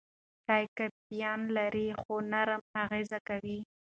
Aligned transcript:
چای 0.47 0.65
کافین 0.77 1.39
لري 1.55 1.87
خو 2.01 2.13
نرم 2.31 2.61
اغېز 2.83 3.11
کوي. 3.27 3.57